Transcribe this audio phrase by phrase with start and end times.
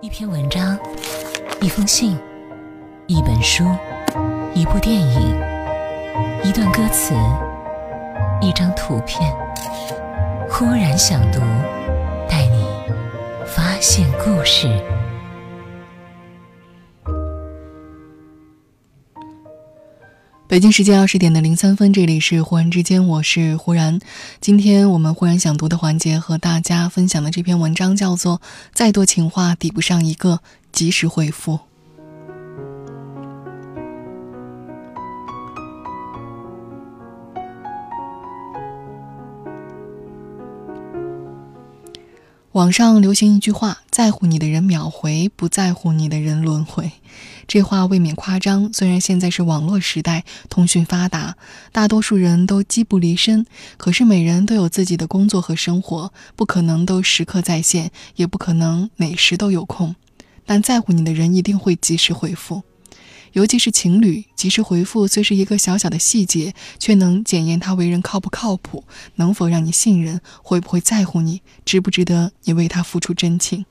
[0.00, 0.78] 一篇文章，
[1.60, 2.16] 一封信，
[3.08, 3.64] 一本书，
[4.54, 5.36] 一部电影，
[6.44, 7.14] 一段歌词，
[8.40, 9.28] 一张图片。
[10.48, 11.40] 忽然想读，
[12.28, 12.64] 带你
[13.44, 14.68] 发现故事。
[20.48, 24.00] 北京时间二十点的零三分，这里是忽然之间，我是忽然。
[24.40, 28.38] 今天我们忽然想读的环节，和大家分享的这篇文章叫做
[28.72, 30.40] 《再多情话抵不上一个
[30.72, 31.56] 及时回复》。
[42.58, 46.90] 网上流行一句话：“在乎你的人秒回，不在乎你的人轮回。”
[47.46, 48.72] 这话未免夸张。
[48.72, 51.36] 虽然现在是网络时代，通讯发达，
[51.70, 59.94] 大多数人都机不离身，可是每人都有自己的工作和生活，不可能都时刻在线，也不可能每时都有空。
[60.44, 62.64] 但在乎你的人一定会及时回复。
[63.38, 68.82] 尤其是情侣，及时回复虽是一个小小的细节，却能检验他为人靠不靠谱，
[69.14, 73.64] 能否让你信任，会不会在乎你，值不值得你为他付出真情。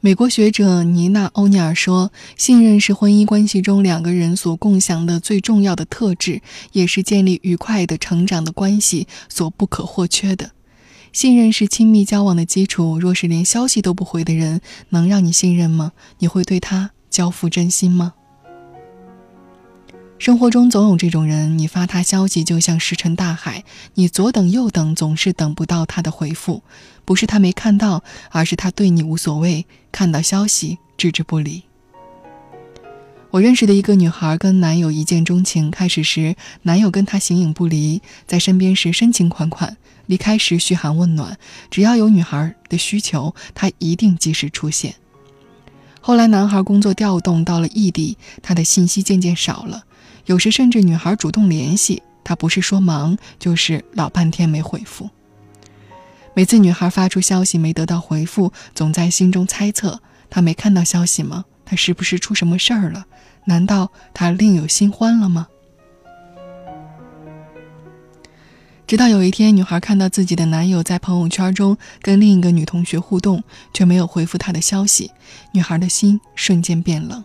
[0.00, 10.50] 美国学者妮娜·欧尼尔说：“信任是婚姻关系中两个人所共享的最重要的特质，也是建立愉快的成长的关系所不可或缺的。”
[11.12, 12.98] 信任是亲密交往的基础。
[12.98, 15.92] 若是连消息都不回的人，能让你信任吗？
[16.18, 18.14] 你会对他交付真心吗？
[20.18, 26.62] 生活中总有这种人，你发他消息就像石沉大海，你左等右等，总是等不到他的回复。
[27.04, 31.64] 不是他没看到，而是他对你无所谓，看到消息置之不理。
[33.30, 39.76] 我认识的一个女孩跟男友一见钟情，开始时男友跟她形影不离，在身边时深情款款。
[40.10, 41.38] 离开时嘘寒问暖，
[41.70, 44.92] 只要有女孩的需求，他一定及时出现。
[46.00, 49.84] 后来男孩工作调动到了异地，他的信息渐渐少了，
[50.26, 55.08] 有时甚至女孩主动联系他，不是说忙，就是老半天没回复。
[56.34, 61.44] 每次女孩发出消息没得到回复，总在心中猜测：他没看到消息吗？
[61.64, 63.06] 他是不是出什么事儿了？
[63.44, 65.46] 难道他另有新欢了吗？
[68.90, 73.40] 直到有一天，女孩看到自己的男友在朋友圈中跟另一个女同学互动，
[73.72, 75.12] 却没有回复她的消息，
[75.52, 77.22] 女孩的心瞬间变冷。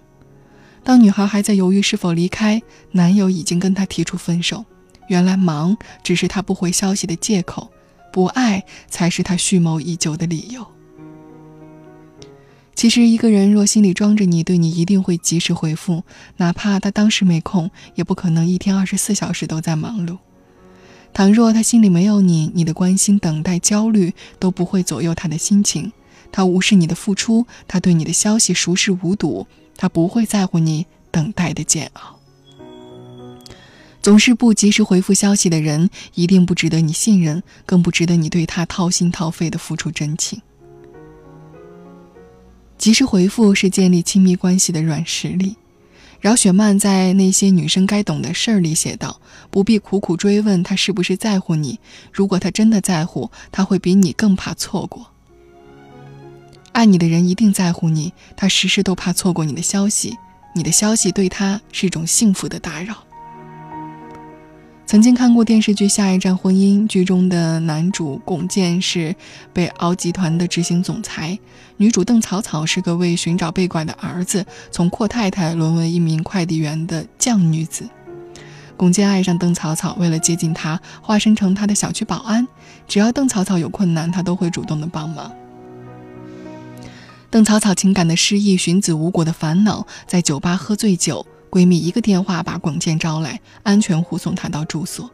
[0.84, 2.62] 当女孩还在犹豫是否离开，
[2.92, 4.64] 男友已经跟她提出分手。
[5.08, 7.72] 原来忙只是他不回消息的借口，
[8.14, 10.64] 不爱才是他蓄谋已久的理由。
[12.76, 16.04] 其实，一个人若心里装着你，对你一定会及时回复，
[16.38, 20.20] 哪怕他当时没空，也不可能一天二十四小时都在忙碌。
[21.16, 25.94] 倘若他心里没有你，你的关心、等待、焦虑都不会左右他的心情。
[26.30, 32.20] 他无视你的付出，他对你的消息熟视无睹，他不会在乎你等待的煎熬。
[34.02, 40.42] 总是不及时回复消息的人，一定不值得你信任，更不值得你对他掏心掏肺的付出真情。
[42.78, 45.56] 及时回复是建立亲密关系的软实力。
[46.26, 49.22] 饶雪漫在《那些女生该懂的事儿》里写道
[49.52, 51.80] ：“不必苦苦追问他是不是在乎你，
[52.12, 55.06] 如果他真的在乎，他会比你更怕错过。
[56.72, 60.18] 爱你的人一定在乎你，他时时都怕错过你的消息，
[60.56, 63.04] 你的消息对他是一种幸福的打扰。”
[64.86, 69.16] 曾经看过电视剧《下一站婚姻》，剧中的男主龚健是
[69.52, 71.38] 北敖集团的执行总裁，
[71.78, 77.90] 女主邓草草是个为寻找被拐的儿子从阔太太沦为一名快递员的犟女子。
[78.78, 82.48] 龚健爱上邓草草，为了接近她，化身成她的小区保安，
[82.88, 85.32] 只要邓草草有困难，他都会主动的帮忙。
[87.32, 91.26] 邓草草情感的失意，寻子无果的烦恼，在酒吧喝醉酒。
[91.56, 95.10] 闺蜜一个电话把巩健招来，安全护送他到住所。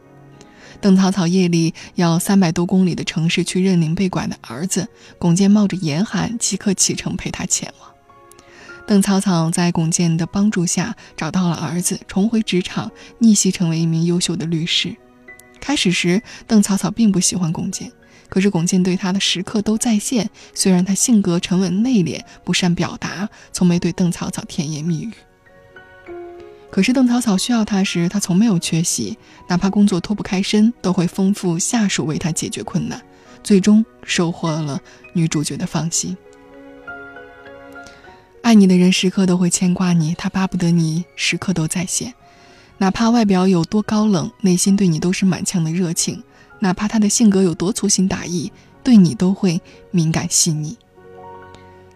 [0.79, 4.87] 邓草草夜里要三百多公里的城市去认领被拐的儿子，
[5.19, 7.91] 巩健冒着严寒即刻启程陪他前往。
[8.87, 14.95] 邓草草在巩健的帮助下找到了儿子，重回职场，逆袭成为一名优秀的律师。
[15.59, 17.91] 开始时，邓草草并不喜欢巩健，
[18.29, 20.27] 可是巩健对她的时刻都在线。
[20.55, 25.11] 虽然他性格沉稳内敛，不善表达，从没对邓草草甜言蜜语。
[26.71, 32.99] 可是邓草草需要他时，他从没有缺席，哪怕工作脱不开身，都会吩咐下属为他解决困难，
[33.43, 34.79] 最终收获了
[35.13, 36.15] 女主角的放心。
[38.41, 42.13] 爱你的人时刻都会牵挂你，他巴不得你时刻都在线，
[42.77, 46.15] 哪怕外表有多高冷，内心对你都是满腔的热情；
[46.59, 48.49] 哪怕他的性格有多粗心大意，
[48.81, 50.77] 对你都会敏感细腻。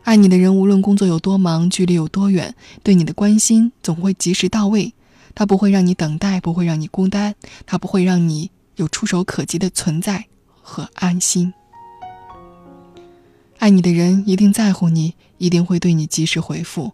[0.06, 2.54] 爱你的人，无论工作有多忙，距离有多远，
[2.84, 4.94] 对你的关心总会及时到位。
[5.34, 7.34] 他不会让你等待，不会让你孤单，
[7.66, 10.26] 他不会让你有触手可及的存在
[10.62, 11.52] 和安心。
[13.58, 16.94] 爱你的人一定在乎你，一定会对你及时回复。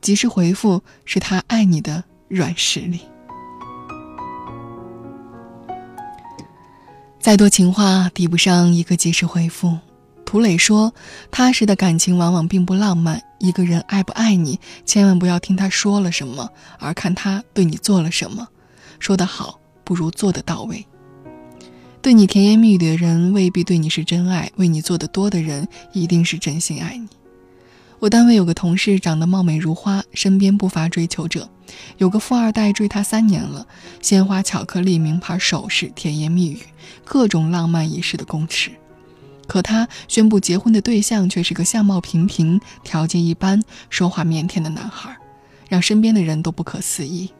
[0.00, 3.00] 及时回复是他爱你的软实力。
[7.18, 9.76] 再多情话抵不上一个及时回复。
[10.32, 10.94] 涂磊说
[11.30, 13.22] ：“踏实的感情往往并不浪漫。
[13.38, 16.48] 一个人爱不爱你，千万不要听他说了什么，
[16.78, 18.48] 而看他对你做了什么。
[18.98, 20.86] 说得好，不如做得到位。
[22.00, 27.06] 对你甜言蜜语的人，未必对你是真爱；为你做的多的人，一定是真心爱你。”
[28.00, 31.46] 我单位有个同事，长得貌美如花，身边不乏追求者。
[31.98, 33.66] 有个富二代追她三年了，
[34.00, 36.60] 鲜花、巧克力、名牌首饰、甜言蜜语，
[37.04, 38.70] 各种浪漫仪式的公吃。
[39.52, 45.14] 可他宣布结婚的对象却是个相貌平平、条件一般、说话腼腆的男孩，
[45.68, 47.30] 让身边的人都不可思议。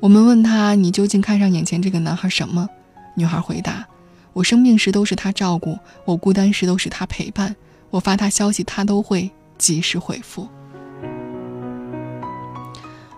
[0.00, 2.68] 我们问他：“你究竟看上眼前这个男孩什么？”
[3.14, 3.86] 女孩回答
[4.34, 7.54] ：“我生病时都是他照顾，我孤单时都是他陪伴，
[7.90, 10.48] 我发他消息他都会。”及时回复，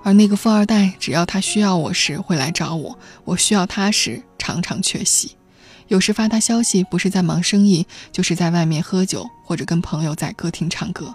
[0.02, 5.36] 而那个富二代，只要他需要我时会来找我，我需要他时常常缺席。
[5.90, 11.12] 有时发他消息，不是在忙生意，就是在外面喝酒，或者跟朋友在歌厅唱歌。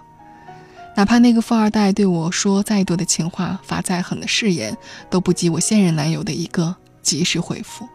[0.94, 4.76] 哪怕那个富二代对我说再多的情话，发再狠的誓言，
[5.08, 7.88] 都不及我现任男友的一个及时回复。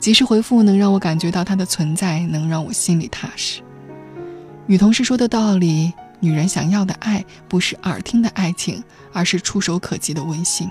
[0.00, 3.62] 及时回复能让我感觉到他的存在，能让我心里踏实。
[4.66, 5.92] 女同事说的道理。
[6.18, 10.68] 女人想要的爱，不是耳听的爱情，而是触手可及的温馨。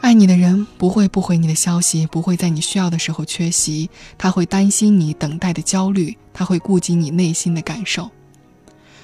[0.00, 8.10] 爱你的人不会不回你的消息，不会在你需要的时候缺席，他会担心你等待的焦虑，他会顾及你内心的感受，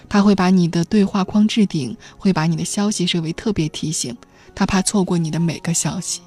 [0.08, 4.16] 他会把你的对话框置顶，会把你的消息设为特别提醒，
[4.54, 6.22] 他怕错过你的每个消息。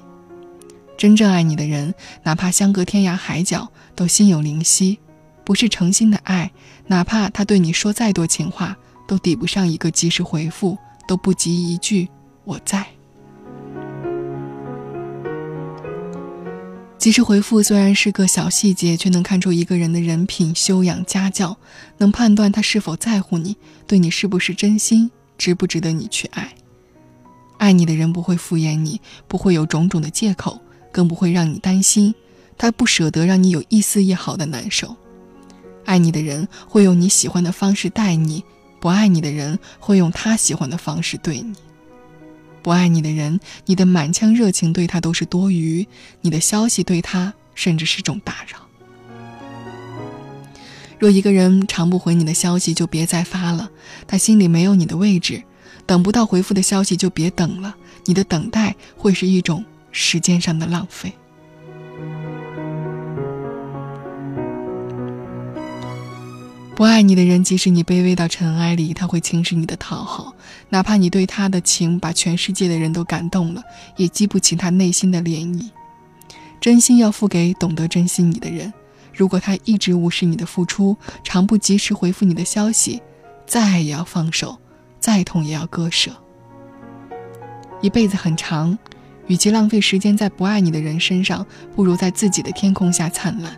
[0.96, 1.92] 真正爱你的人，
[2.22, 4.98] 哪怕相隔天涯海角，都心有灵犀。
[5.44, 6.52] 不是诚心的爱，
[6.86, 8.76] 哪怕他对你说再多情话，
[9.08, 10.78] 都抵不上一个及时回复，
[11.08, 12.08] 都不及一句
[12.44, 12.86] “我在”。
[17.00, 21.56] 及时回复虽然是个小细节，却能看出一个人的人品、修养、家教，
[21.96, 23.56] 能判断他是否在乎你，
[23.86, 26.52] 对你是不是真心，值不值得你去爱。
[27.56, 30.60] 爱你的人不会敷衍你，不会有种种的借口，
[30.92, 32.14] 更不会让你担心，
[32.58, 34.94] 他不舍得让你有一丝一毫的难受。
[35.86, 38.44] 爱你的人会用你喜欢的方式待你，
[38.78, 41.54] 不爱你的人会用他喜欢的方式对你。
[42.62, 45.86] 不爱你的人，你的满腔热情对他都是多余，
[46.20, 48.58] 你的消息对他甚至是种打扰。
[50.98, 53.70] 若一个人常不回你的消息，就别再发了，
[54.06, 55.42] 他心里没有你的位置。
[55.86, 57.74] 等不到回复的消息就别等了，
[58.04, 61.12] 你的等待会是一种时间上的浪费。
[66.80, 70.32] 不爱你的人，即使你卑微到尘埃里，他会轻视你的讨好；
[70.70, 73.62] 哪怕你对他的情把全世界的人都感动了，
[73.98, 75.68] 也激不起他内心的涟漪。
[76.58, 78.72] 真心要付给懂得珍惜你的人。
[79.12, 83.02] 如果他一直无视你的付出，常不及时回复你的消息，
[83.46, 84.56] 再爱也要放手，
[84.98, 86.10] 再痛也要割舍。
[87.82, 88.78] 一辈子很长，
[89.26, 91.46] 与其浪费时间在不爱你的人身上，
[91.76, 93.54] 不如在自己的天空下灿烂。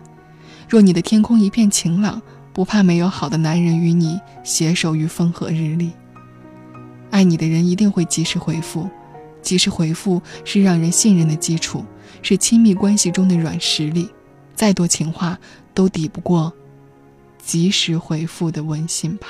[0.67, 2.21] 若你的天空一片晴朗，
[2.53, 5.91] 不怕没有好的男人与你携手于风和日丽。
[7.09, 8.87] 爱你的人一定会及时回复，
[9.41, 11.83] 及时回复是让人信任的基础，
[12.21, 14.09] 是亲密关系中的软实力。
[14.55, 15.37] 再多情话
[15.73, 16.53] 都抵不过
[17.43, 19.27] 及时回复的温馨吧。